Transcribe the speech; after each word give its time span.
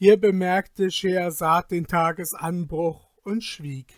Hier 0.00 0.16
bemerkte 0.16 0.92
Schehersad 0.92 1.72
den 1.72 1.84
Tagesanbruch 1.84 3.10
und 3.24 3.42
schwieg. 3.42 3.92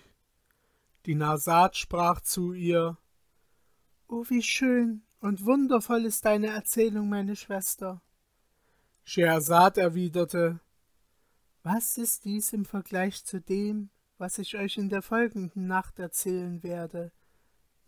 Die 1.04 1.14
Nasat 1.14 1.76
sprach 1.76 2.22
zu 2.22 2.54
ihr 2.54 2.96
O 4.08 4.24
wie 4.30 4.42
schön 4.42 5.02
und 5.20 5.44
wundervoll 5.44 6.06
ist 6.06 6.24
deine 6.24 6.46
Erzählung, 6.46 7.10
meine 7.10 7.36
Schwester. 7.36 8.00
Schehersad 9.04 9.76
erwiderte 9.76 10.60
Was 11.64 11.98
ist 11.98 12.24
dies 12.24 12.54
im 12.54 12.64
Vergleich 12.64 13.22
zu 13.26 13.38
dem, 13.38 13.90
was 14.16 14.38
ich 14.38 14.56
euch 14.56 14.78
in 14.78 14.88
der 14.88 15.02
folgenden 15.02 15.66
Nacht 15.66 15.98
erzählen 15.98 16.62
werde, 16.62 17.12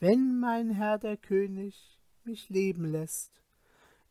wenn 0.00 0.38
mein 0.38 0.68
Herr 0.68 0.98
der 0.98 1.16
König 1.16 1.98
mich 2.24 2.50
leben 2.50 2.84
lässt. 2.84 3.41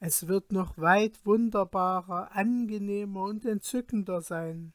Es 0.03 0.27
wird 0.27 0.51
noch 0.51 0.79
weit 0.79 1.27
wunderbarer, 1.27 2.35
angenehmer 2.35 3.21
und 3.21 3.45
entzückender 3.45 4.23
sein. 4.23 4.73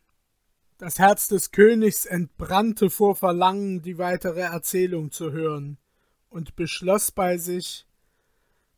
Das 0.78 1.00
Herz 1.00 1.26
des 1.26 1.50
Königs 1.50 2.06
entbrannte 2.06 2.90
vor 2.90 3.16
Verlangen, 3.16 3.82
die 3.82 3.98
weitere 3.98 4.42
Erzählung 4.42 5.10
zu 5.10 5.32
hören, 5.32 5.78
und 6.28 6.54
beschloss 6.54 7.10
bei 7.10 7.38
sich 7.38 7.88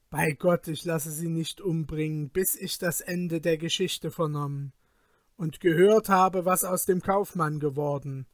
Bei 0.09 0.33
Gott, 0.33 0.69
ich 0.69 0.87
lasse 0.87 1.11
sie 1.11 1.29
nicht 1.29 1.61
umbringen, 1.61 2.31
bis 2.31 2.57
ich 2.57 2.79
das 2.79 3.03
Ende 3.03 3.43
der 3.43 3.59
Geschichte 3.59 4.11
vernommen 4.11 4.73
und 5.37 5.61
gehört 5.61 6.09
habe, 6.09 6.47
was 6.47 6.65
aus 6.65 6.87
dem 6.87 7.03
Kaufmann 7.03 7.61
geworden, 7.61 8.27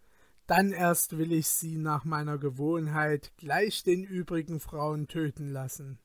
dann 0.47 0.71
erst 0.71 1.19
will 1.19 1.33
ich 1.33 1.49
sie 1.49 1.79
nach 1.79 2.05
meiner 2.05 2.39
Gewohnheit 2.39 3.33
gleich 3.39 3.83
den 3.83 4.05
übrigen 4.05 4.61
Frauen 4.61 5.09
töten 5.09 5.49
lassen. 5.49 5.99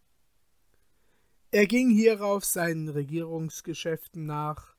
Er 1.52 1.66
ging 1.66 1.90
hierauf 1.90 2.46
seinen 2.46 2.90
Regierungsgeschäften 2.90 4.28
nach 4.28 4.76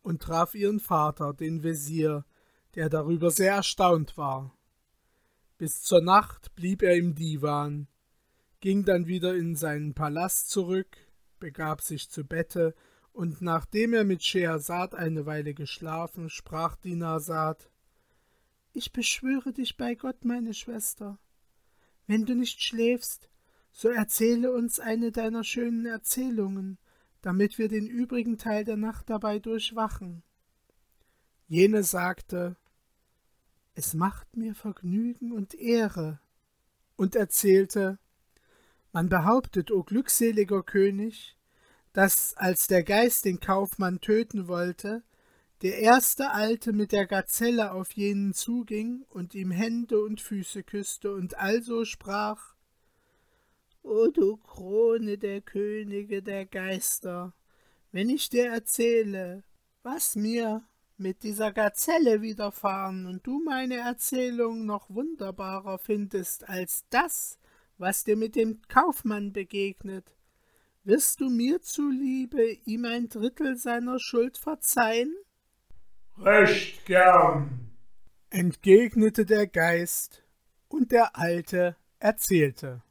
und 0.00 0.22
traf 0.22 0.54
ihren 0.54 0.80
Vater, 0.80 1.34
den 1.34 1.62
Wesir, 1.62 2.24
der 2.74 2.88
darüber 2.88 3.30
sehr 3.30 3.52
erstaunt 3.52 4.16
war. 4.16 4.56
Bis 5.58 5.82
zur 5.82 6.00
Nacht 6.00 6.54
blieb 6.54 6.82
er 6.82 6.96
im 6.96 7.14
Divan, 7.14 7.88
ging 8.60 8.86
dann 8.86 9.06
wieder 9.06 9.36
in 9.36 9.54
seinen 9.54 9.92
Palast 9.92 10.48
zurück, 10.48 10.96
begab 11.40 11.82
sich 11.82 12.08
zu 12.08 12.24
Bette, 12.24 12.74
und 13.12 13.42
nachdem 13.42 13.92
er 13.92 14.02
mit 14.02 14.24
Schehersad 14.24 14.94
eine 14.94 15.26
Weile 15.26 15.52
geschlafen, 15.52 16.30
sprach 16.30 16.74
Dinarsad 16.76 17.70
Ich 18.72 18.92
beschwöre 18.92 19.52
dich 19.52 19.76
bei 19.76 19.94
Gott, 19.94 20.24
meine 20.24 20.54
Schwester, 20.54 21.18
wenn 22.06 22.24
du 22.24 22.34
nicht 22.34 22.62
schläfst, 22.62 23.28
so 23.76 23.88
erzähle 23.88 24.52
uns 24.52 24.78
eine 24.78 25.10
deiner 25.10 25.42
schönen 25.42 25.84
Erzählungen, 25.84 26.78
damit 27.22 27.58
wir 27.58 27.68
den 27.68 27.88
übrigen 27.88 28.38
Teil 28.38 28.64
der 28.64 28.76
Nacht 28.76 29.10
dabei 29.10 29.40
durchwachen. 29.40 30.22
Jene 31.48 31.82
sagte, 31.82 32.56
es 33.74 33.92
macht 33.92 34.36
mir 34.36 34.54
Vergnügen 34.54 35.32
und 35.32 35.54
Ehre, 35.54 36.20
und 36.96 37.16
erzählte, 37.16 37.98
man 38.92 39.08
behauptet, 39.08 39.72
o 39.72 39.82
glückseliger 39.82 40.62
König, 40.62 41.36
dass, 41.92 42.36
als 42.36 42.68
der 42.68 42.84
Geist 42.84 43.24
den 43.24 43.40
Kaufmann 43.40 44.00
töten 44.00 44.46
wollte, 44.46 45.02
der 45.62 45.78
erste 45.78 46.30
Alte 46.30 46.72
mit 46.72 46.92
der 46.92 47.06
Gazelle 47.06 47.72
auf 47.72 47.90
jenen 47.92 48.34
zuging 48.34 49.04
und 49.08 49.34
ihm 49.34 49.50
Hände 49.50 50.00
und 50.00 50.20
Füße 50.20 50.62
küsste 50.62 51.12
und 51.12 51.36
also 51.36 51.84
sprach 51.84 52.53
O 53.84 54.08
du 54.08 54.38
Krone 54.38 55.18
der 55.18 55.42
Könige 55.42 56.22
der 56.22 56.46
Geister, 56.46 57.34
wenn 57.92 58.08
ich 58.08 58.30
dir 58.30 58.46
erzähle, 58.46 59.44
was 59.82 60.16
mir 60.16 60.66
mit 60.96 61.22
dieser 61.22 61.52
Gazelle 61.52 62.22
widerfahren 62.22 63.04
und 63.04 63.26
du 63.26 63.42
meine 63.44 63.76
Erzählung 63.76 64.64
noch 64.64 64.88
wunderbarer 64.88 65.78
findest 65.78 66.48
als 66.48 66.86
das, 66.88 67.38
was 67.76 68.04
dir 68.04 68.16
mit 68.16 68.36
dem 68.36 68.62
Kaufmann 68.68 69.34
begegnet, 69.34 70.16
wirst 70.84 71.20
du 71.20 71.28
mir 71.28 71.60
zuliebe 71.60 72.42
ihm 72.64 72.86
ein 72.86 73.10
Drittel 73.10 73.58
seiner 73.58 73.98
Schuld 73.98 74.38
verzeihen? 74.38 75.14
Recht 76.16 76.86
gern, 76.86 77.76
entgegnete 78.30 79.26
der 79.26 79.46
Geist, 79.46 80.24
und 80.68 80.90
der 80.90 81.16
Alte 81.16 81.76
erzählte. 81.98 82.82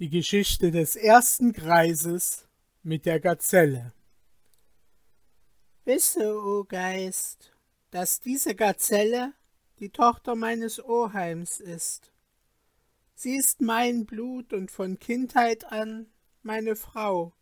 Die 0.00 0.10
Geschichte 0.10 0.70
des 0.70 0.94
ersten 0.94 1.52
Kreises 1.52 2.46
mit 2.84 3.04
der 3.04 3.18
Gazelle. 3.18 3.92
Wisse, 5.84 6.40
o 6.40 6.62
Geist, 6.62 7.52
dass 7.90 8.20
diese 8.20 8.54
Gazelle 8.54 9.32
die 9.80 9.90
Tochter 9.90 10.36
meines 10.36 10.80
Oheims 10.84 11.58
ist. 11.58 12.12
Sie 13.16 13.34
ist 13.34 13.60
mein 13.60 14.06
Blut 14.06 14.52
und 14.52 14.70
von 14.70 15.00
Kindheit 15.00 15.64
an 15.64 16.06
meine 16.42 16.76
Frau, 16.76 17.32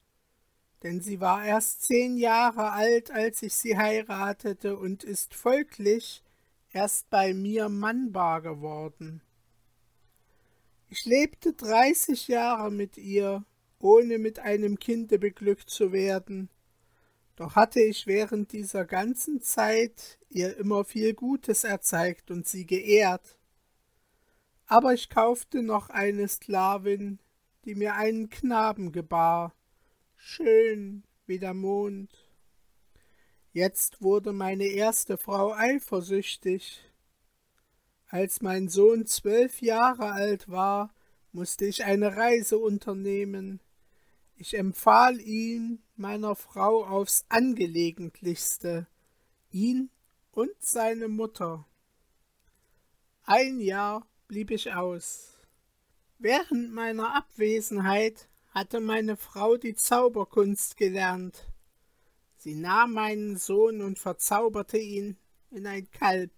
denn 0.82 1.02
sie 1.02 1.20
war 1.20 1.44
erst 1.44 1.82
zehn 1.82 2.16
Jahre 2.16 2.72
alt, 2.72 3.10
als 3.10 3.42
ich 3.42 3.54
sie 3.54 3.76
heiratete 3.76 4.78
und 4.78 5.04
ist 5.04 5.34
folglich 5.34 6.22
erst 6.72 7.10
bei 7.10 7.34
mir 7.34 7.68
mannbar 7.68 8.40
geworden. 8.40 9.20
Ich 10.88 11.04
lebte 11.04 11.52
dreißig 11.52 12.28
Jahre 12.28 12.70
mit 12.70 12.96
ihr, 12.96 13.44
ohne 13.78 14.18
mit 14.18 14.38
einem 14.38 14.78
Kinde 14.78 15.18
beglückt 15.18 15.68
zu 15.68 15.92
werden. 15.92 16.48
Doch 17.34 17.54
hatte 17.54 17.80
ich 17.80 18.06
während 18.06 18.52
dieser 18.52 18.84
ganzen 18.84 19.42
Zeit 19.42 20.18
ihr 20.30 20.56
immer 20.56 20.84
viel 20.84 21.12
Gutes 21.12 21.64
erzeigt 21.64 22.30
und 22.30 22.46
sie 22.46 22.66
geehrt. 22.66 23.38
Aber 24.66 24.94
ich 24.94 25.10
kaufte 25.10 25.62
noch 25.62 25.90
eine 25.90 26.26
Sklavin, 26.28 27.18
die 27.64 27.74
mir 27.74 27.94
einen 27.94 28.30
Knaben 28.30 28.92
gebar, 28.92 29.54
schön 30.16 31.04
wie 31.26 31.38
der 31.38 31.54
Mond. 31.54 32.10
Jetzt 33.52 34.02
wurde 34.02 34.32
meine 34.32 34.66
erste 34.66 35.18
Frau 35.18 35.52
eifersüchtig, 35.52 36.80
als 38.08 38.40
mein 38.40 38.68
Sohn 38.68 39.06
zwölf 39.06 39.60
Jahre 39.60 40.12
alt 40.12 40.48
war, 40.48 40.94
musste 41.32 41.66
ich 41.66 41.84
eine 41.84 42.16
Reise 42.16 42.58
unternehmen. 42.58 43.60
Ich 44.36 44.56
empfahl 44.56 45.20
ihn 45.20 45.82
meiner 45.96 46.34
Frau 46.36 46.84
aufs 46.84 47.24
angelegentlichste, 47.28 48.86
ihn 49.50 49.90
und 50.32 50.52
seine 50.60 51.08
Mutter. 51.08 51.66
Ein 53.24 53.60
Jahr 53.60 54.06
blieb 54.28 54.50
ich 54.50 54.72
aus. 54.72 55.32
Während 56.18 56.72
meiner 56.72 57.14
Abwesenheit 57.14 58.28
hatte 58.50 58.80
meine 58.80 59.16
Frau 59.16 59.56
die 59.56 59.74
Zauberkunst 59.74 60.76
gelernt. 60.76 61.46
Sie 62.36 62.54
nahm 62.54 62.92
meinen 62.92 63.36
Sohn 63.36 63.82
und 63.82 63.98
verzauberte 63.98 64.78
ihn 64.78 65.16
in 65.50 65.66
ein 65.66 65.90
Kalb 65.90 66.30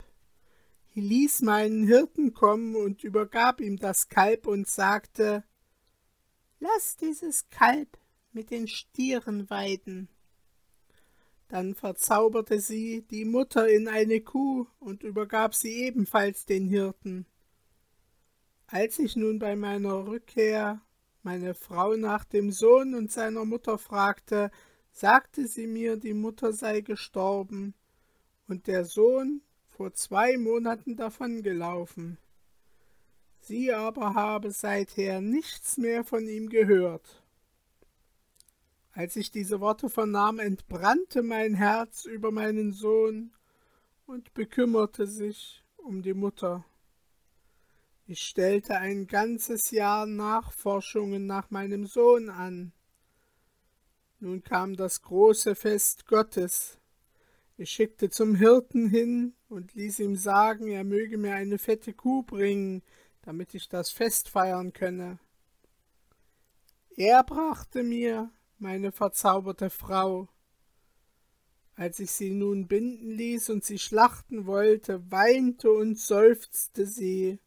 ließ 1.00 1.42
meinen 1.42 1.86
Hirten 1.86 2.34
kommen 2.34 2.76
und 2.76 3.04
übergab 3.04 3.60
ihm 3.60 3.76
das 3.76 4.08
Kalb 4.08 4.46
und 4.46 4.68
sagte 4.68 5.44
Lass 6.60 6.96
dieses 6.96 7.48
Kalb 7.50 7.98
mit 8.32 8.50
den 8.50 8.66
Stieren 8.66 9.48
weiden. 9.48 10.08
Dann 11.48 11.74
verzauberte 11.74 12.60
sie 12.60 13.02
die 13.02 13.24
Mutter 13.24 13.68
in 13.68 13.88
eine 13.88 14.20
Kuh 14.20 14.66
und 14.78 15.02
übergab 15.02 15.54
sie 15.54 15.84
ebenfalls 15.84 16.44
den 16.44 16.68
Hirten. 16.68 17.26
Als 18.66 18.98
ich 18.98 19.16
nun 19.16 19.38
bei 19.38 19.56
meiner 19.56 20.06
Rückkehr 20.06 20.82
meine 21.22 21.54
Frau 21.54 21.96
nach 21.96 22.24
dem 22.24 22.52
Sohn 22.52 22.94
und 22.94 23.10
seiner 23.10 23.44
Mutter 23.44 23.78
fragte, 23.78 24.50
sagte 24.92 25.46
sie 25.46 25.66
mir, 25.66 25.96
die 25.96 26.14
Mutter 26.14 26.52
sei 26.52 26.80
gestorben 26.82 27.74
und 28.46 28.66
der 28.66 28.84
Sohn 28.84 29.40
vor 29.78 29.94
zwei 29.94 30.36
Monaten 30.36 30.96
davongelaufen. 30.96 32.18
Sie 33.38 33.72
aber 33.72 34.14
habe 34.14 34.50
seither 34.50 35.20
nichts 35.20 35.78
mehr 35.78 36.02
von 36.02 36.26
ihm 36.26 36.48
gehört. 36.48 37.22
Als 38.90 39.14
ich 39.14 39.30
diese 39.30 39.60
Worte 39.60 39.88
vernahm, 39.88 40.40
entbrannte 40.40 41.22
mein 41.22 41.54
Herz 41.54 42.06
über 42.06 42.32
meinen 42.32 42.72
Sohn 42.72 43.30
und 44.04 44.34
bekümmerte 44.34 45.06
sich 45.06 45.62
um 45.76 46.02
die 46.02 46.14
Mutter. 46.14 46.64
Ich 48.08 48.22
stellte 48.22 48.78
ein 48.78 49.06
ganzes 49.06 49.70
Jahr 49.70 50.06
Nachforschungen 50.06 51.24
nach 51.24 51.52
meinem 51.52 51.86
Sohn 51.86 52.30
an. 52.30 52.72
Nun 54.18 54.42
kam 54.42 54.74
das 54.74 55.02
große 55.02 55.54
Fest 55.54 56.06
Gottes, 56.06 56.78
Ich 57.60 57.70
schickte 57.70 58.08
zum 58.08 58.36
Hirten 58.36 58.88
hin 58.88 59.34
und 59.48 59.74
ließ 59.74 59.98
ihm 59.98 60.14
sagen, 60.14 60.68
er 60.68 60.84
möge 60.84 61.18
mir 61.18 61.34
eine 61.34 61.58
fette 61.58 61.92
Kuh 61.92 62.22
bringen, 62.22 62.84
damit 63.22 63.52
ich 63.52 63.68
das 63.68 63.90
Fest 63.90 64.28
feiern 64.28 64.72
könne. 64.72 65.18
Er 66.96 67.24
brachte 67.24 67.82
mir 67.82 68.30
meine 68.58 68.92
verzauberte 68.92 69.70
Frau. 69.70 70.28
Als 71.74 71.98
ich 71.98 72.12
sie 72.12 72.30
nun 72.30 72.68
binden 72.68 73.10
ließ 73.10 73.50
und 73.50 73.64
sie 73.64 73.80
schlachten 73.80 74.46
wollte, 74.46 75.10
weinte 75.10 75.72
und 75.72 75.98
seufzte 75.98 76.86
sie. 76.86 77.40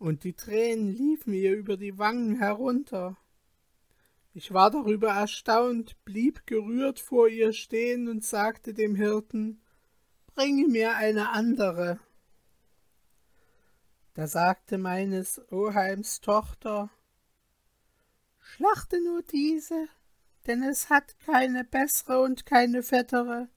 Und 0.00 0.24
die 0.24 0.32
Tränen 0.32 0.96
liefen 0.96 1.34
ihr 1.34 1.54
über 1.54 1.76
die 1.76 1.98
Wangen 1.98 2.38
herunter. 2.38 3.18
Ich 4.32 4.54
war 4.54 4.70
darüber 4.70 5.10
erstaunt, 5.10 6.02
blieb 6.06 6.46
gerührt 6.46 6.98
vor 6.98 7.28
ihr 7.28 7.52
stehen 7.52 8.08
und 8.08 8.24
sagte 8.24 8.72
dem 8.72 8.94
Hirten, 8.94 9.60
Bringe 10.34 10.68
mir 10.68 10.96
eine 10.96 11.28
andere. 11.28 12.00
Da 14.14 14.26
sagte 14.26 14.78
meines 14.78 15.38
Oheims 15.52 16.22
Tochter, 16.22 16.88
Schlachte 18.40 19.04
nur 19.04 19.20
diese, 19.20 19.86
denn 20.46 20.62
es 20.62 20.88
hat 20.88 21.18
keine 21.26 21.62
bessere 21.62 22.22
und 22.22 22.46
keine 22.46 22.82
fettere. 22.82 23.50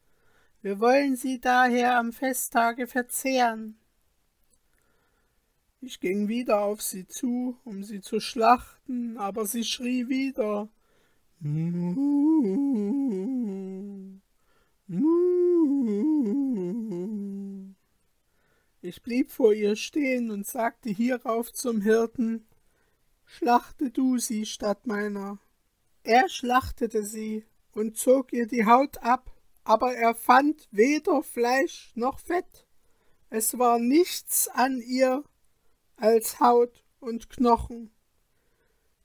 Wir 0.61 0.81
wollen 0.81 1.15
sie 1.15 1.39
daher 1.39 1.97
am 1.97 2.11
Festtage 2.11 2.85
verzehren. 2.85 3.79
Ich 5.85 5.99
ging 5.99 6.27
wieder 6.27 6.61
auf 6.61 6.81
sie 6.81 7.07
zu, 7.07 7.57
um 7.65 7.83
sie 7.83 7.99
zu 7.99 8.19
schlachten, 8.19 9.17
aber 9.17 9.45
sie 9.45 9.63
schrie 9.63 10.07
wieder. 10.07 10.69
Ich 18.81 19.03
blieb 19.03 19.31
vor 19.31 19.53
ihr 19.53 19.75
stehen 19.75 20.31
und 20.31 20.47
sagte 20.47 20.89
hierauf 20.89 21.51
zum 21.51 21.81
Hirten, 21.81 22.45
Schlachte 23.25 23.89
du 23.89 24.17
sie 24.17 24.45
statt 24.45 24.87
meiner. 24.87 25.39
Er 26.03 26.29
schlachtete 26.29 27.03
sie 27.03 27.45
und 27.73 27.97
zog 27.97 28.31
ihr 28.31 28.47
die 28.47 28.65
Haut 28.65 28.97
ab 29.03 29.33
aber 29.63 29.95
er 29.95 30.13
fand 30.13 30.67
weder 30.71 31.23
Fleisch 31.23 31.91
noch 31.95 32.19
Fett. 32.19 32.67
Es 33.29 33.57
war 33.57 33.79
nichts 33.79 34.47
an 34.49 34.81
ihr 34.81 35.23
als 36.03 36.41
Haut 36.41 36.83
und 36.99 37.29
Knochen. 37.29 37.89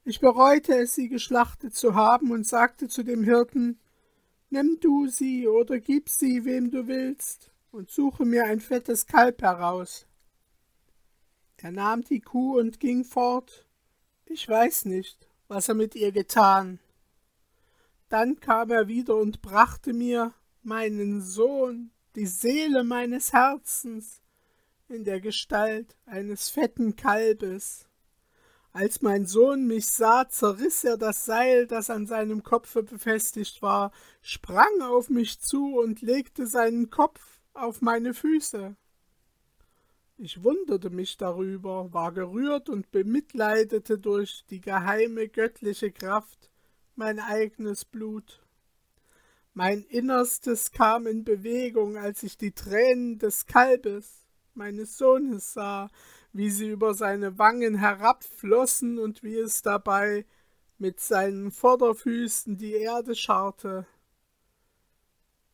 Ich 0.03 0.19
bereute 0.19 0.75
es, 0.75 0.97
sie 0.97 1.09
geschlachtet 1.09 1.77
zu 1.77 1.95
haben 1.95 2.33
und 2.33 2.45
sagte 2.45 2.89
zu 2.89 3.05
dem 3.05 3.23
Hirten, 3.23 3.79
Nimm 4.51 4.81
du 4.81 5.07
sie 5.07 5.47
oder 5.47 5.79
gib 5.79 6.09
sie, 6.09 6.45
wem 6.45 6.73
du 6.73 6.89
willst, 6.89 7.53
und 7.71 7.89
suche 7.89 8.25
mir 8.25 8.47
ein 8.47 8.59
fettes 8.59 9.07
Kalb 9.07 9.43
heraus. 9.43 10.09
Er 11.59 11.71
nahm 11.71 12.03
die 12.03 12.21
Kuh 12.21 12.59
und 12.59 12.81
ging 12.81 13.05
fort. 13.05 13.69
Ich 14.27 14.49
weiß 14.49 14.87
nicht, 14.87 15.29
was 15.47 15.69
er 15.69 15.77
mit 15.77 15.95
ihr 15.95 16.11
getan. 16.11 16.81
Dann 18.09 18.41
kam 18.41 18.73
er 18.73 18.89
wieder 18.89 19.15
und 19.15 19.41
brachte 19.41 19.93
mir 19.93 20.35
meinen 20.65 21.21
Sohn, 21.21 21.93
die 22.17 22.27
Seele 22.27 22.83
meines 22.83 23.33
Herzens, 23.33 24.21
in 24.89 25.05
der 25.05 25.21
Gestalt 25.21 25.97
eines 26.07 26.49
fetten 26.49 26.97
Kalbes. 26.97 27.87
Als 28.73 29.03
mein 29.03 29.27
Sohn 29.27 29.67
mich 29.67 29.87
sah, 29.87 30.29
zerriß 30.29 30.85
er 30.85 30.97
das 30.97 31.25
Seil, 31.25 31.67
das 31.67 31.91
an 31.91 32.07
seinem 32.07 32.43
Kopfe 32.43 32.83
befestigt 32.83 33.61
war, 33.61 33.93
sprang 34.23 34.83
auf 34.83 35.11
mich 35.11 35.41
zu 35.41 35.79
und 35.79 36.01
legte 36.01 36.47
seinen 36.47 36.91
Kopf 36.91 37.41
auf 37.55 37.83
meine 37.83 38.15
Füße. 38.15 38.77
Ich 40.17 40.43
wunderte 40.43 40.91
mich 40.91 41.17
darüber, 41.17 41.93
war 41.93 42.13
gerührt 42.13 42.69
und 42.69 42.91
bemitleidete 42.91 43.99
durch 43.99 44.45
die 44.51 44.61
geheime 44.61 45.29
göttliche 45.29 45.93
Kraft 45.93 46.51
mein 46.95 47.21
eigenes 47.21 47.85
Blut. 47.85 48.45
Mein 49.55 49.83
Innerstes 49.83 50.73
kam 50.73 51.07
in 51.07 51.25
Bewegung, 51.25 51.97
als 51.97 52.23
ich 52.23 52.37
die 52.37 52.53
Tränen 52.53 53.19
des 53.19 53.47
Kalbes, 53.47 54.28
meines 54.59 54.99
Sohnes 54.99 55.55
sah, 55.55 55.89
wie 56.35 56.51
sie 56.51 56.69
über 56.69 56.93
seine 56.93 57.39
Wangen 57.39 57.77
herabflossen 57.77 58.99
und 58.99 59.23
wie 59.23 59.37
es 59.37 59.63
dabei 59.63 60.27
mit 60.77 61.01
seinen 61.01 61.51
Vorderfüßen 61.51 62.59
die 62.59 62.75
Erde 62.75 63.15
scharrte. 63.15 63.87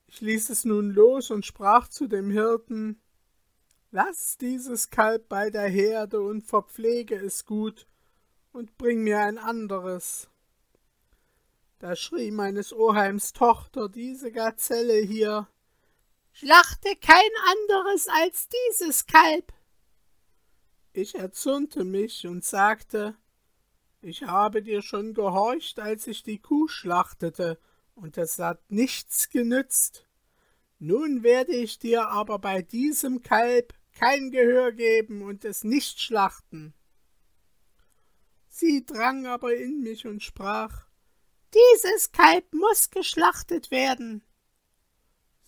Ich 0.08 0.20
ließ 0.20 0.50
es 0.50 0.64
nun 0.64 0.90
los 0.90 1.30
und 1.30 1.46
sprach 1.46 1.88
zu 1.88 2.08
dem 2.08 2.30
Hirten 2.30 3.00
Lass 3.90 4.36
dieses 4.38 4.90
Kalb 4.90 5.28
bei 5.28 5.50
der 5.50 5.68
Herde 5.68 6.20
und 6.20 6.42
verpflege 6.42 7.14
es 7.14 7.44
gut 7.44 7.86
und 8.50 8.76
bring 8.76 9.04
mir 9.04 9.20
ein 9.20 9.38
anderes. 9.38 10.28
Da 11.78 11.94
schrie 11.94 12.32
meines 12.32 12.72
Oheims 12.72 13.32
Tochter, 13.32 13.88
diese 13.88 14.32
Gazelle 14.32 14.96
hier, 15.00 15.46
Schlachte 16.36 16.96
kein 16.96 17.30
anderes 17.46 18.08
als 18.08 18.48
dieses 18.48 19.06
Kalb. 19.06 19.52
Ich 20.92 21.14
erzürnte 21.14 21.84
mich 21.84 22.26
und 22.26 22.44
sagte, 22.44 23.16
ich 24.00 24.24
habe 24.24 24.60
dir 24.60 24.82
schon 24.82 25.14
gehorcht, 25.14 25.78
als 25.78 26.08
ich 26.08 26.24
die 26.24 26.40
Kuh 26.40 26.66
schlachtete, 26.66 27.60
und 27.94 28.18
es 28.18 28.40
hat 28.40 28.68
nichts 28.68 29.30
genützt. 29.30 30.08
Nun 30.80 31.22
werde 31.22 31.52
ich 31.54 31.78
dir 31.78 32.08
aber 32.08 32.40
bei 32.40 32.62
diesem 32.62 33.22
Kalb 33.22 33.72
kein 33.92 34.32
Gehör 34.32 34.72
geben 34.72 35.22
und 35.22 35.44
es 35.44 35.62
nicht 35.62 36.00
schlachten. 36.00 36.74
Sie 38.48 38.84
drang 38.84 39.26
aber 39.26 39.54
in 39.54 39.82
mich 39.82 40.04
und 40.04 40.20
sprach, 40.20 40.88
dieses 41.54 42.10
Kalb 42.10 42.52
muss 42.52 42.90
geschlachtet 42.90 43.70
werden. 43.70 44.24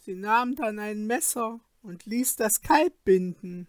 Sie 0.07 0.15
nahm 0.15 0.55
dann 0.55 0.79
ein 0.79 1.09
Messer 1.09 1.59
und 1.83 2.07
ließ 2.07 2.37
das 2.37 2.61
Kalb 2.61 2.95
binden. 3.03 3.67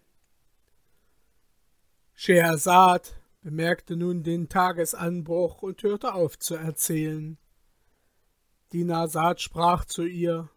Schehersad 2.13 3.19
bemerkte 3.41 3.95
nun 3.95 4.21
den 4.21 4.47
Tagesanbruch 4.47 5.63
und 5.63 5.81
hörte 5.81 6.13
auf 6.13 6.37
zu 6.37 6.53
erzählen. 6.53 7.39
Dinarsad 8.71 9.41
sprach 9.41 9.85
zu 9.85 10.03
ihr 10.05 10.47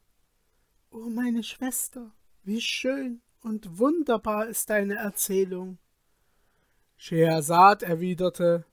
O 0.90 1.08
meine 1.08 1.42
Schwester, 1.42 2.12
wie 2.42 2.60
schön 2.60 3.22
und 3.40 3.78
wunderbar 3.78 4.48
ist 4.48 4.68
deine 4.68 4.96
Erzählung. 4.96 5.78
Schehersad 6.98 7.82
erwiderte 7.82 8.66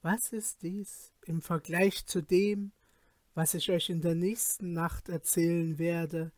Was 0.00 0.32
ist 0.32 0.62
dies? 0.62 1.12
im 1.26 1.42
Vergleich 1.42 2.06
zu 2.06 2.22
dem, 2.22 2.72
was 3.34 3.54
ich 3.54 3.70
euch 3.70 3.90
in 3.90 4.00
der 4.00 4.14
nächsten 4.14 4.72
Nacht 4.72 5.08
erzählen 5.08 5.78
werde, 5.78 6.32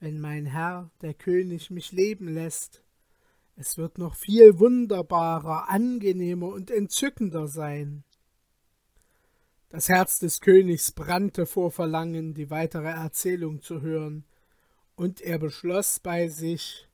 wenn 0.00 0.18
mein 0.18 0.46
Herr, 0.46 0.90
der 1.02 1.14
König, 1.14 1.70
mich 1.70 1.92
leben 1.92 2.28
lässt. 2.28 2.82
Es 3.56 3.76
wird 3.76 3.98
noch 3.98 4.14
viel 4.14 4.58
wunderbarer, 4.58 5.68
angenehmer 5.68 6.48
und 6.48 6.70
entzückender 6.70 7.46
sein. 7.46 8.04
Das 9.68 9.88
Herz 9.88 10.18
des 10.18 10.40
Königs 10.40 10.92
brannte 10.92 11.44
vor 11.46 11.70
Verlangen, 11.70 12.34
die 12.34 12.50
weitere 12.50 12.88
Erzählung 12.88 13.60
zu 13.60 13.82
hören, 13.82 14.24
und 14.96 15.20
er 15.20 15.38
beschloss 15.38 16.00
bei 16.00 16.28
sich 16.28 16.88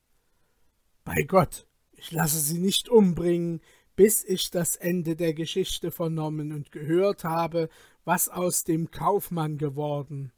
Bei 1.04 1.22
Gott, 1.22 1.66
ich 1.92 2.10
lasse 2.12 2.38
sie 2.38 2.58
nicht 2.58 2.88
umbringen, 2.88 3.60
bis 3.96 4.22
ich 4.22 4.50
das 4.50 4.76
Ende 4.76 5.16
der 5.16 5.32
Geschichte 5.32 5.90
vernommen 5.90 6.52
und 6.52 6.70
gehört 6.70 7.24
habe, 7.24 7.68
was 8.06 8.28
aus 8.28 8.62
dem 8.62 8.90
Kaufmann 8.92 9.58
geworden. 9.58 10.32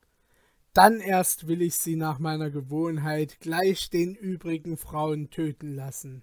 Dann 0.73 1.01
erst 1.01 1.49
will 1.49 1.61
ich 1.61 1.77
sie 1.77 1.97
nach 1.97 2.19
meiner 2.19 2.51
Gewohnheit 2.51 3.41
gleich 3.41 3.91
den 3.91 4.15
übrigen 4.15 4.79
Frauen 4.79 5.29
töten 5.29 5.75
lassen. 5.75 6.23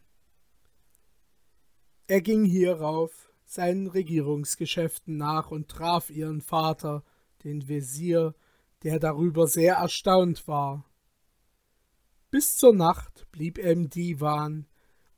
Er 2.08 2.22
ging 2.22 2.46
hierauf 2.46 3.32
seinen 3.46 3.88
Regierungsgeschäften 3.88 5.18
nach 5.18 5.52
und 5.52 5.70
traf 5.70 6.10
ihren 6.10 6.42
Vater, 6.42 7.04
den 7.44 7.68
Wesir, 7.68 8.34
der 8.82 9.00
darüber 9.00 9.48
sehr 9.48 9.76
erstaunt 9.76 10.48
war. 10.48 10.84
Bis 12.32 12.58
zur 12.58 12.74
Nacht 12.74 13.28
blieb 13.32 13.60
er 13.60 13.72
im 13.72 13.90
Divan, 13.90 14.66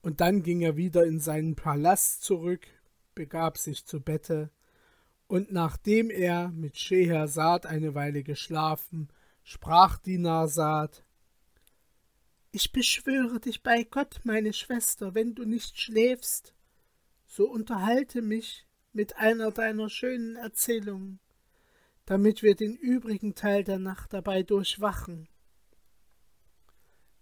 und 0.02 0.20
dann 0.20 0.44
ging 0.44 0.62
er 0.62 0.76
wieder 0.76 1.06
in 1.06 1.20
seinen 1.20 1.56
Palast 1.56 2.24
zurück, 2.24 2.68
begab 3.16 3.58
sich 3.58 3.86
zu 3.86 4.02
Bette, 4.02 4.52
und 5.28 5.52
nachdem 5.52 6.10
er 6.10 6.50
mit 6.50 6.78
Schehersad 6.78 7.66
eine 7.66 7.94
Weile 7.94 8.24
geschlafen, 8.24 9.10
sprach 9.44 9.98
Dinarsad 9.98 11.04
Ich 12.52 12.72
beschwöre 12.72 13.40
dich 13.40 13.64
bei 13.64 13.84
Gott, 13.84 14.22
meine 14.24 14.54
Schwester, 14.54 15.14
wenn 15.14 15.36
du 15.36 15.46
nicht 15.46 15.80
schläfst, 15.80 16.54
so 17.26 17.50
unterhalte 17.50 18.22
mich 18.22 18.66
mit 18.94 19.18
einer 19.18 19.52
deiner 19.52 19.90
schönen 19.90 20.38
Erzählungen, 20.38 21.20
damit 22.06 22.42
wir 22.42 22.56
den 22.56 22.76
übrigen 22.76 23.36
Teil 23.36 23.64
der 23.64 23.80
Nacht 23.80 24.14
dabei 24.14 24.44
durchwachen. 24.44 25.28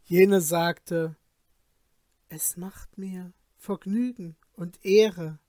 Jene 0.04 0.40
sagte, 0.40 1.18
es 2.30 2.58
macht 2.58 2.98
mir 2.98 3.34
Vergnügen 3.58 4.36
und 4.54 4.86
Ehre. 4.86 5.40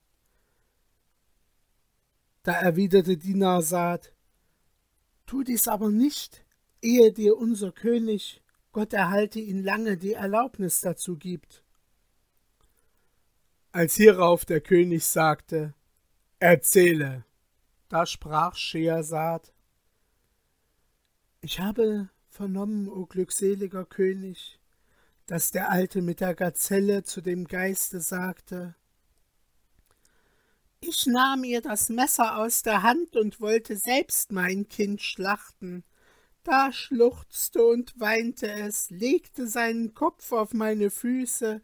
Da 2.47 2.53
erwiderte 2.53 3.17
die 3.17 3.35
Nasat, 3.35 4.15
tu 5.27 5.43
dies 5.43 5.67
aber 5.67 5.91
nicht, 5.91 6.47
ehe 6.81 7.13
dir 7.13 7.37
unser 7.37 7.73
König, 7.73 8.41
Gott 8.71 8.93
erhalte 8.93 9.41
ihn 9.41 9.65
lange, 9.65 9.97
die 9.97 10.13
Erlaubnis 10.13 10.81
dazu 10.81 11.17
gibt. 11.17 11.65
Als 13.73 13.97
hierauf 13.97 14.45
der 14.45 14.61
König 14.61 15.05
sagte, 15.05 15.75
Erzähle, 16.39 17.25
da 17.89 18.07
sprach 18.07 18.55
Schehersad, 18.55 19.53
Ich 21.41 21.59
habe 21.59 22.11
vernommen, 22.29 22.89
o 22.89 23.07
glückseliger 23.07 23.85
König, 23.85 24.61
dass 25.27 25.51
der 25.51 25.69
Alte 25.69 26.01
mit 26.01 26.21
der 26.21 26.37
Gazelle 26.37 27.03
zu 27.03 27.23
dem 27.23 27.49
Geiste 27.49 28.01
sagte, 28.01 28.77
ich 30.89 31.07
nahm 31.07 31.43
ihr 31.43 31.61
das 31.61 31.89
Messer 31.89 32.39
aus 32.39 32.63
der 32.63 32.83
Hand 32.83 33.17
und 33.17 33.41
wollte 33.41 33.77
selbst 33.77 34.31
mein 34.31 34.69
Kind 34.69 35.03
schlachten. 35.03 35.85
Da 36.45 36.73
schluchzte 36.73 37.65
und 37.65 37.99
weinte 37.99 38.49
es, 38.49 38.91
legte 38.91 39.49
seinen 39.49 39.95
Kopf 39.95 40.31
auf 40.31 40.55
meine 40.55 40.91
Füße, 40.91 41.61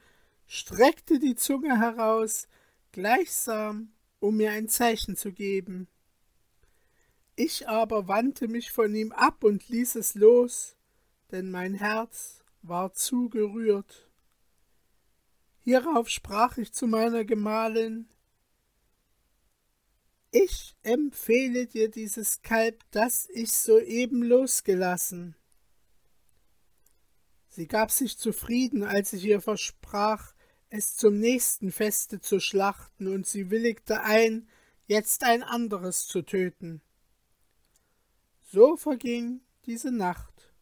streckte 0.46 1.20
die 1.20 1.36
Zunge 1.36 1.78
heraus, 1.78 2.48
gleichsam, 2.90 3.92
um 4.18 4.38
mir 4.38 4.50
ein 4.50 4.68
Zeichen 4.68 5.16
zu 5.16 5.32
geben. 5.32 5.86
Ich 7.36 7.68
aber 7.68 8.08
wandte 8.08 8.48
mich 8.48 8.72
von 8.72 8.94
ihm 8.94 9.12
ab 9.12 9.44
und 9.44 9.68
ließ 9.68 9.94
es 9.94 10.14
los, 10.16 10.76
denn 11.30 11.50
mein 11.50 11.74
Herz 11.74 12.42
war 12.62 12.92
zu 12.92 13.28
gerührt. 13.28 14.10
Hierauf 15.60 16.08
sprach 16.08 16.58
ich 16.58 16.72
zu 16.72 16.88
meiner 16.88 17.24
Gemahlin, 17.24 18.08
ich 20.32 20.74
empfehle 20.82 21.66
dir 21.66 21.90
dieses 21.90 22.40
Kalb, 22.42 22.82
das 22.90 23.28
ich 23.30 23.52
soeben 23.52 24.22
losgelassen. 24.22 25.36
Sie 27.48 27.68
gab 27.68 27.90
sich 27.90 28.16
zufrieden, 28.16 28.82
als 28.82 29.12
ich 29.12 29.24
ihr 29.24 29.42
versprach, 29.42 30.32
es 30.70 30.96
zum 30.96 31.18
nächsten 31.18 31.70
Feste 31.70 32.18
zu 32.18 32.40
schlachten, 32.40 33.08
und 33.08 33.26
sie 33.26 33.50
willigte 33.50 34.02
ein, 34.04 34.48
jetzt 34.86 35.22
ein 35.22 35.42
anderes 35.42 36.06
zu 36.06 36.22
töten. 36.22 36.80
So 38.40 38.78
verging 38.78 39.42
diese 39.66 39.92
Nacht. 39.92 40.54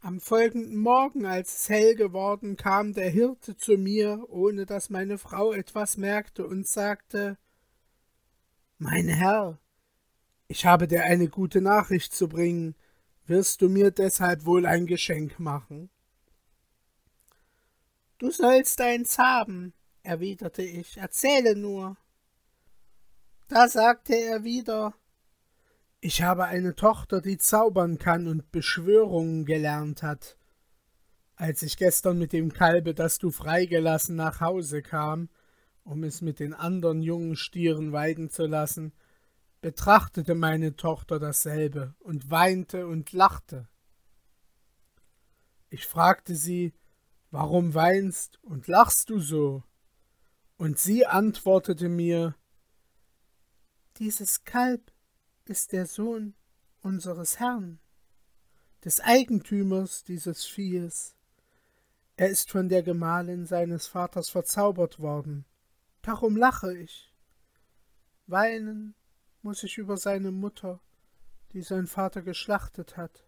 Am 0.00 0.20
folgenden 0.20 0.76
Morgen, 0.76 1.26
als 1.26 1.58
es 1.58 1.68
hell 1.68 1.94
geworden, 1.94 2.56
kam 2.56 2.92
der 2.92 3.08
Hirte 3.08 3.56
zu 3.56 3.78
mir, 3.78 4.26
ohne 4.28 4.66
dass 4.66 4.90
meine 4.90 5.16
Frau 5.16 5.52
etwas 5.52 5.96
merkte, 5.96 6.44
und 6.44 6.66
sagte 6.66 7.38
mein 8.84 9.08
Herr, 9.08 9.58
ich 10.46 10.66
habe 10.66 10.86
dir 10.86 11.04
eine 11.04 11.28
gute 11.28 11.62
Nachricht 11.62 12.12
zu 12.12 12.28
bringen, 12.28 12.74
wirst 13.26 13.62
du 13.62 13.70
mir 13.70 13.90
deshalb 13.90 14.44
wohl 14.44 14.66
ein 14.66 14.86
Geschenk 14.86 15.40
machen? 15.40 15.88
Du 18.18 18.30
sollst 18.30 18.78
eins 18.82 19.16
haben, 19.16 19.72
erwiderte 20.02 20.62
ich, 20.62 20.98
erzähle 20.98 21.56
nur. 21.56 21.96
Da 23.48 23.68
sagte 23.68 24.16
er 24.16 24.44
wieder, 24.44 24.92
ich 26.02 26.20
habe 26.20 26.44
eine 26.44 26.74
Tochter, 26.74 27.22
die 27.22 27.38
zaubern 27.38 27.98
kann 27.98 28.28
und 28.28 28.52
Beschwörungen 28.52 29.46
gelernt 29.46 30.02
hat. 30.02 30.36
Als 31.36 31.62
ich 31.62 31.78
gestern 31.78 32.18
mit 32.18 32.34
dem 32.34 32.52
Kalbe, 32.52 32.92
das 32.92 33.18
du 33.18 33.30
freigelassen, 33.30 34.14
nach 34.14 34.42
Hause 34.42 34.82
kam, 34.82 35.30
um 35.84 36.02
es 36.02 36.22
mit 36.22 36.40
den 36.40 36.54
anderen 36.54 37.02
jungen 37.02 37.36
Stieren 37.36 37.92
weiden 37.92 38.30
zu 38.30 38.46
lassen, 38.46 38.92
betrachtete 39.60 40.34
meine 40.34 40.76
Tochter 40.76 41.18
dasselbe 41.18 41.94
und 42.00 42.30
weinte 42.30 42.86
und 42.86 43.12
lachte. 43.12 43.68
Ich 45.68 45.86
fragte 45.86 46.34
sie, 46.34 46.74
warum 47.30 47.74
weinst 47.74 48.42
und 48.42 48.66
lachst 48.66 49.10
du 49.10 49.20
so? 49.20 49.62
Und 50.56 50.78
sie 50.78 51.06
antwortete 51.06 51.88
mir, 51.88 52.34
dieses 53.98 54.44
Kalb 54.44 54.92
ist 55.44 55.72
der 55.72 55.86
Sohn 55.86 56.34
unseres 56.80 57.38
Herrn, 57.40 57.78
des 58.84 59.00
Eigentümers 59.00 60.04
dieses 60.04 60.44
Viehes. 60.44 61.16
Er 62.16 62.28
ist 62.28 62.50
von 62.50 62.68
der 62.68 62.82
Gemahlin 62.82 63.46
seines 63.46 63.86
Vaters 63.86 64.30
verzaubert 64.30 65.00
worden 65.00 65.44
Darum 66.04 66.36
lache 66.36 66.76
ich. 66.76 67.10
Weinen 68.26 68.94
muss 69.40 69.62
ich 69.62 69.78
über 69.78 69.96
seine 69.96 70.32
Mutter, 70.32 70.80
die 71.52 71.62
sein 71.62 71.86
Vater 71.86 72.20
geschlachtet 72.20 72.98
hat. 72.98 73.26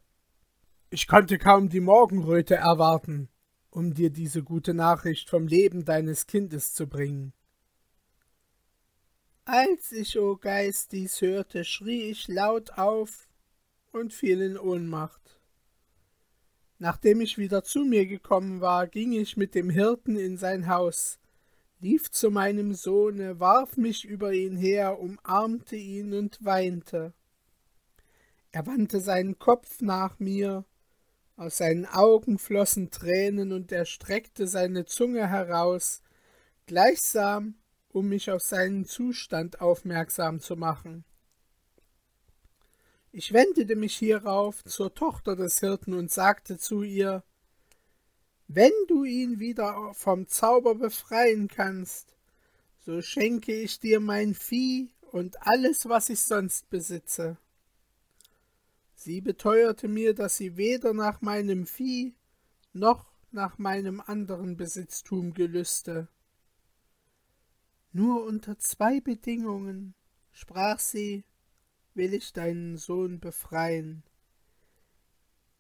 Ich 0.90 1.09
konnte 1.09 1.38
kaum 1.38 1.71
die 1.71 1.80
Morgenröte 1.80 2.54
erwarten, 2.54 3.30
um 3.71 3.95
dir 3.95 4.11
diese 4.11 4.42
gute 4.42 4.75
Nachricht 4.75 5.30
vom 5.30 5.47
Leben 5.47 5.87
deines 5.87 6.26
Kindes 6.26 6.75
zu 6.75 6.87
bringen. 6.87 7.33
Als 9.47 9.92
ich, 9.92 10.18
o 10.18 10.33
oh 10.33 10.37
Geist, 10.37 10.92
dies 10.92 11.21
hörte, 11.23 11.64
schrie 11.64 12.11
ich 12.11 12.28
laut 12.28 12.73
auf 12.73 13.26
und 13.92 14.12
fiel 14.12 14.42
in 14.42 14.59
Ohnmacht. 14.59 15.40
Nachdem 16.78 17.23
ich 17.23 17.38
wieder 17.38 17.64
zu 17.64 17.85
mir 17.85 18.06
gekommen 18.06 18.61
war, 18.61 18.87
ging 18.87 19.12
ich 19.12 19.38
mit 19.38 19.54
dem 19.54 19.71
Hirten 19.71 20.16
in 20.16 20.37
sein 20.37 20.68
Haus, 20.68 21.18
lief 21.78 22.11
zu 22.11 22.30
meinem 22.30 22.75
Sohne, 22.75 23.40
warf 23.40 23.76
mich 23.76 24.04
über 24.04 24.33
ihn 24.33 24.56
her, 24.56 24.99
umarmte 24.99 25.76
ihn 25.76 26.14
und 26.14 26.45
weinte. 26.45 27.12
Er 28.52 28.66
wandte 28.66 29.00
seinen 29.00 29.38
Kopf 29.38 29.80
nach 29.80 30.18
mir, 30.18 30.64
aus 31.37 31.59
seinen 31.59 31.85
Augen 31.85 32.38
flossen 32.38 32.90
Tränen, 32.90 33.52
und 33.52 33.71
er 33.71 33.85
streckte 33.85 34.47
seine 34.47 34.87
Zunge 34.87 35.28
heraus, 35.28 36.00
gleichsam, 36.64 37.56
um 37.88 38.09
mich 38.09 38.30
auf 38.30 38.42
seinen 38.42 38.87
Zustand 38.87 39.61
aufmerksam 39.61 40.40
zu 40.40 40.56
machen. 40.56 41.04
Ich 43.12 43.33
wendete 43.33 43.76
mich 43.76 43.97
hierauf 43.97 44.64
zur 44.64 44.95
Tochter 44.95 45.37
des 45.37 45.61
Hirten 45.61 45.95
und 45.95 46.11
sagte 46.11 46.59
zu 46.59 46.83
ihr 46.83 47.23
wenn 48.49 48.73
du 48.88 49.05
ihn 49.05 49.38
wieder 49.41 49.93
vom 49.95 50.29
Zauber 50.29 50.75
befreien 50.75 51.49
kannst, 51.49 52.15
so 52.79 53.03
schenke 53.03 53.53
ich 53.53 53.81
dir 53.81 54.00
mein 54.00 54.35
Vieh 54.35 54.91
und 55.11 55.47
alles, 55.47 55.88
was 55.88 56.09
ich 56.09 56.21
sonst 56.21 56.71
besitze. 56.71 57.38
Sie 58.95 59.21
beteuerte 59.21 59.88
mir, 59.88 60.15
dass 60.15 60.37
sie 60.37 60.57
weder 60.57 60.95
nach 60.95 61.21
meinem 61.21 61.67
Vieh 61.67 62.15
noch 62.73 63.07
nach 63.33 63.59
meinem 63.59 64.00
anderen 64.00 64.57
Besitztum 64.57 65.35
gelüste. 65.35 66.09
Nur 67.93 68.25
unter 68.25 68.59
zwei 68.59 69.00
Bedingungen, 69.00 69.95
sprach 70.33 70.79
sie, 70.79 71.25
will 71.95 72.15
ich 72.15 72.33
deinen 72.33 72.76
Sohn 72.76 73.21
befreien. 73.21 74.03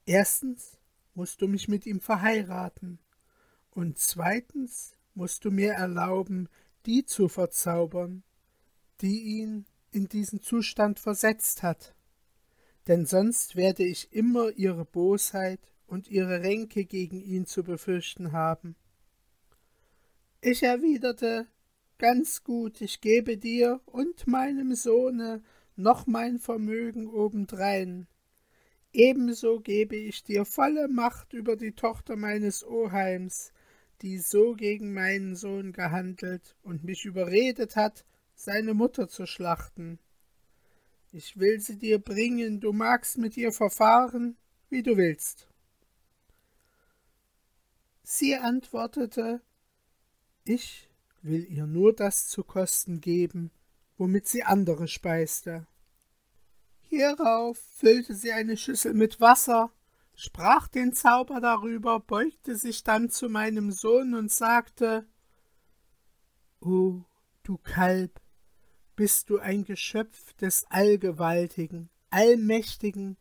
Erstens, 0.04 0.78
musst 1.16 1.40
du 1.40 1.48
mich 1.48 1.66
mit 1.66 1.86
ihm 1.86 2.00
verheiraten. 2.00 2.98
Und 3.70 3.98
zweitens 3.98 4.92
musst 5.14 5.44
du 5.44 5.50
mir 5.50 5.72
erlauben, 5.72 6.48
die 6.84 7.04
zu 7.04 7.28
verzaubern, 7.28 8.22
die 9.00 9.40
ihn 9.40 9.66
in 9.90 10.08
diesen 10.08 10.40
Zustand 10.40 11.00
versetzt 11.00 11.62
hat. 11.62 11.94
Denn 12.86 13.06
sonst 13.06 13.56
werde 13.56 13.84
ich 13.84 14.12
immer 14.12 14.50
ihre 14.50 14.84
Bosheit 14.84 15.60
und 15.86 16.08
ihre 16.08 16.42
Ränke 16.42 16.84
gegen 16.84 17.20
ihn 17.20 17.46
zu 17.46 17.64
befürchten 17.64 18.32
haben. 18.32 18.76
Ich 20.40 20.62
erwiderte, 20.62 21.46
ganz 21.98 22.44
gut, 22.44 22.80
ich 22.80 23.00
gebe 23.00 23.36
dir 23.38 23.80
und 23.86 24.26
meinem 24.26 24.74
Sohne 24.74 25.42
noch 25.74 26.06
mein 26.06 26.38
Vermögen 26.38 27.08
obendrein, 27.08 28.06
Ebenso 28.92 29.60
gebe 29.60 29.96
ich 29.96 30.24
dir 30.24 30.44
volle 30.44 30.88
Macht 30.88 31.32
über 31.32 31.56
die 31.56 31.72
Tochter 31.72 32.16
meines 32.16 32.66
Oheims, 32.66 33.52
die 34.02 34.18
so 34.18 34.54
gegen 34.54 34.92
meinen 34.92 35.36
Sohn 35.36 35.72
gehandelt 35.72 36.56
und 36.62 36.84
mich 36.84 37.04
überredet 37.04 37.76
hat, 37.76 38.04
seine 38.34 38.74
Mutter 38.74 39.08
zu 39.08 39.26
schlachten. 39.26 39.98
Ich 41.12 41.38
will 41.38 41.60
sie 41.60 41.78
dir 41.78 41.98
bringen, 41.98 42.60
du 42.60 42.72
magst 42.72 43.16
mit 43.18 43.36
ihr 43.36 43.52
verfahren, 43.52 44.36
wie 44.68 44.82
du 44.82 44.96
willst. 44.96 45.48
Sie 48.02 48.36
antwortete, 48.36 49.40
ich 50.44 50.88
will 51.22 51.44
ihr 51.50 51.66
nur 51.66 51.92
das 51.94 52.28
zu 52.28 52.44
kosten 52.44 53.00
geben, 53.00 53.50
womit 53.98 54.28
sie 54.28 54.44
andere 54.44 54.88
speiste. 54.88 55.66
Hierauf 56.88 57.58
füllte 57.58 58.14
sie 58.14 58.32
eine 58.32 58.56
Schüssel 58.56 58.94
mit 58.94 59.20
Wasser, 59.20 59.72
sprach 60.14 60.68
den 60.68 60.92
Zauber 60.92 61.40
darüber, 61.40 61.98
beugte 61.98 62.54
sich 62.54 62.84
dann 62.84 63.10
zu 63.10 63.28
meinem 63.28 63.72
Sohn 63.72 64.14
und 64.14 64.30
sagte 64.30 65.04
O 66.60 67.02
du 67.42 67.58
Kalb, 67.58 68.20
bist 68.94 69.30
du 69.30 69.38
ein 69.38 69.64
Geschöpf 69.64 70.32
des 70.34 70.64
Allgewaltigen, 70.70 71.90
Allmächtigen, 72.10 73.16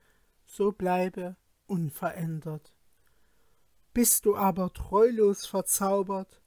so 0.45 0.71
bleibe 0.71 1.35
unverändert. 1.65 2.71
Bist 3.93 4.25
du 4.25 4.35
aber 4.35 4.73
treulos 4.73 5.47
verzaubert, 5.47 6.41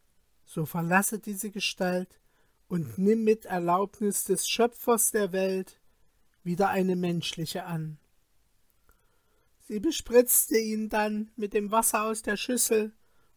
so 0.44 0.66
verlasse 0.66 1.18
diese 1.18 1.50
Gestalt 1.50 2.20
und 2.68 2.96
nimm 2.96 3.25
mit 3.25 3.44
Erlaubnis 3.44 4.25
des 4.25 4.48
Schöpfers 4.48 5.10
der 5.10 5.32
Welt 5.32 5.80
wieder 6.48 6.70
eine 6.70 6.96
menschliche 6.96 7.66
an. 7.66 7.98
Sie 9.66 9.80
bespritzte 9.80 10.56
ihn 10.56 10.88
dann 10.88 11.30
mit 11.36 11.52
dem 11.52 11.70
Wasser 11.70 12.04
aus 12.04 12.22
der 12.22 12.38
Schüssel, 12.38 12.94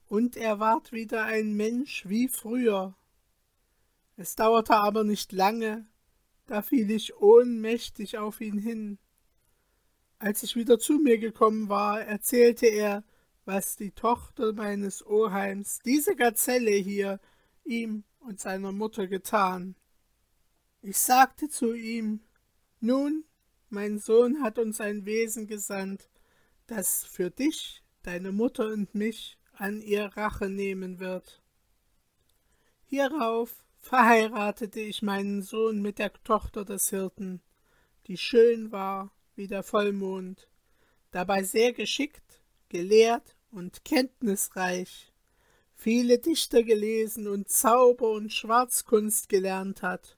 und 0.07 0.37
er 0.37 0.59
ward 0.59 0.93
wieder 0.93 1.25
ein 1.25 1.53
Mensch 1.53 2.05
wie 2.07 2.29
früher. 2.29 2.95
Es 4.15 4.35
dauerte 4.35 4.75
aber 4.75 5.03
nicht 5.03 5.33
lange, 5.33 5.85
da 6.47 6.61
fiel 6.61 6.89
ich 6.89 7.17
ohnmächtig 7.17 8.17
auf 8.17 8.39
ihn 8.39 8.57
hin. 8.57 8.97
Als 10.17 10.43
ich 10.43 10.55
wieder 10.55 10.79
zu 10.79 10.93
mir 10.93 11.17
gekommen 11.17 11.67
war, 11.67 12.01
erzählte 12.01 12.67
er, 12.67 13.03
was 13.43 13.75
die 13.75 13.91
Tochter 13.91 14.53
meines 14.53 15.05
Oheims, 15.05 15.79
diese 15.83 16.15
Gazelle 16.15 16.71
hier, 16.71 17.19
ihm 17.65 18.05
und 18.19 18.39
seiner 18.39 18.71
Mutter 18.71 19.07
getan. 19.07 19.75
Ich 20.81 20.97
sagte 20.97 21.49
zu 21.49 21.73
ihm, 21.73 22.21
nun, 22.81 23.23
mein 23.69 23.99
Sohn 23.99 24.41
hat 24.41 24.59
uns 24.59 24.81
ein 24.81 25.05
Wesen 25.05 25.47
gesandt, 25.47 26.09
das 26.67 27.05
für 27.05 27.31
dich, 27.31 27.83
deine 28.03 28.31
Mutter 28.31 28.67
und 28.67 28.95
mich 28.95 29.37
an 29.53 29.81
ihr 29.81 30.05
Rache 30.17 30.49
nehmen 30.49 30.99
wird. 30.99 31.41
Hierauf 32.85 33.65
verheiratete 33.77 34.79
ich 34.79 35.01
meinen 35.01 35.41
Sohn 35.41 35.81
mit 35.81 35.99
der 35.99 36.11
Tochter 36.23 36.65
des 36.65 36.89
Hirten, 36.89 37.41
die 38.07 38.17
schön 38.17 38.71
war 38.71 39.11
wie 39.35 39.47
der 39.47 39.63
Vollmond, 39.63 40.49
dabei 41.11 41.43
sehr 41.43 41.73
geschickt 41.73 42.41
gelehrt 42.69 43.35
und 43.51 43.83
kenntnisreich, 43.83 45.11
viele 45.75 46.19
Dichter 46.19 46.63
gelesen 46.63 47.27
und 47.27 47.49
Zauber 47.49 48.11
und 48.11 48.31
Schwarzkunst 48.31 49.27
gelernt 49.29 49.81
hat. 49.81 50.17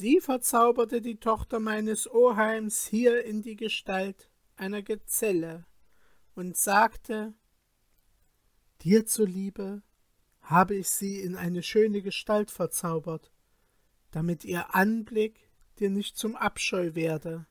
Sie 0.00 0.20
verzauberte 0.20 1.00
die 1.00 1.18
Tochter 1.18 1.58
meines 1.58 2.08
Oheims 2.08 2.86
hier 2.86 3.24
in 3.24 3.42
die 3.42 3.56
Gestalt 3.56 4.30
einer 4.54 4.80
Gezelle 4.80 5.66
und 6.36 6.56
sagte, 6.56 7.34
Dir 8.82 9.06
zuliebe 9.06 9.82
habe 10.40 10.76
ich 10.76 10.88
sie 10.88 11.20
in 11.20 11.34
eine 11.34 11.64
schöne 11.64 12.00
Gestalt 12.00 12.52
verzaubert, 12.52 13.32
damit 14.12 14.44
ihr 14.44 14.72
Anblick 14.72 15.50
dir 15.80 15.90
nicht 15.90 16.16
zum 16.16 16.36
Abscheu 16.36 16.94
werde. 16.94 17.46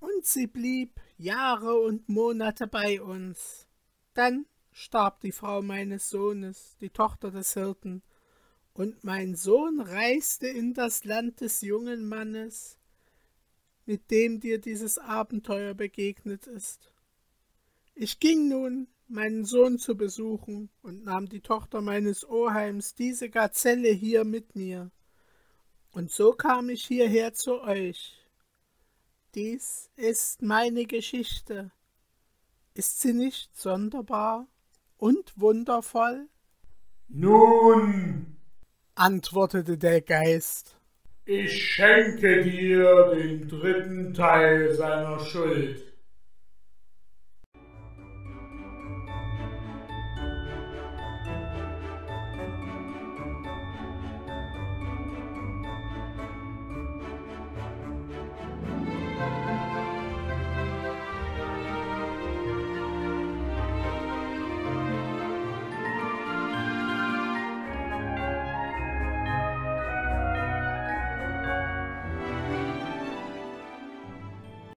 Und 0.00 0.26
sie 0.26 0.48
blieb 0.48 1.00
Jahre 1.18 1.76
und 1.76 2.08
Monate 2.08 2.66
bei 2.66 3.00
uns. 3.00 3.68
Dann 4.14 4.46
starb 4.72 5.20
die 5.20 5.30
Frau 5.30 5.62
meines 5.62 6.10
Sohnes, 6.10 6.76
die 6.80 6.90
Tochter 6.90 7.30
des 7.30 7.54
Hirten, 7.54 8.02
und 8.74 9.04
mein 9.04 9.36
Sohn 9.36 9.80
reiste 9.80 10.48
in 10.48 10.74
das 10.74 11.04
Land 11.04 11.40
des 11.40 11.62
jungen 11.62 12.08
Mannes, 12.08 12.78
mit 13.86 14.10
dem 14.10 14.40
dir 14.40 14.60
dieses 14.60 14.98
Abenteuer 14.98 15.74
begegnet 15.74 16.46
ist. 16.46 16.92
Ich 17.94 18.18
ging 18.18 18.48
nun, 18.48 18.88
meinen 19.06 19.44
Sohn 19.44 19.78
zu 19.78 19.96
besuchen, 19.96 20.70
und 20.82 21.04
nahm 21.04 21.28
die 21.28 21.40
Tochter 21.40 21.80
meines 21.80 22.28
Oheims, 22.28 22.94
diese 22.94 23.30
Gazelle 23.30 23.90
hier 23.90 24.24
mit 24.24 24.56
mir. 24.56 24.90
Und 25.92 26.10
so 26.10 26.32
kam 26.32 26.68
ich 26.70 26.84
hierher 26.84 27.32
zu 27.32 27.60
euch. 27.60 28.20
Dies 29.36 29.90
ist 29.94 30.42
meine 30.42 30.86
Geschichte. 30.86 31.70
Ist 32.74 33.00
sie 33.00 33.12
nicht 33.12 33.56
sonderbar 33.56 34.48
und 34.96 35.38
wundervoll? 35.38 36.28
Nun, 37.06 38.33
antwortete 38.94 39.78
der 39.78 40.00
Geist, 40.00 40.76
ich 41.26 41.74
schenke 41.74 42.42
dir 42.42 43.14
den 43.14 43.48
dritten 43.48 44.12
Teil 44.12 44.74
seiner 44.74 45.18
Schuld. 45.20 45.93